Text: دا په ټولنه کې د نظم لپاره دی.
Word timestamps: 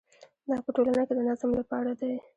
دا 0.49 0.57
په 0.65 0.69
ټولنه 0.75 1.03
کې 1.07 1.13
د 1.17 1.19
نظم 1.29 1.51
لپاره 1.59 1.91
دی. 1.99 2.13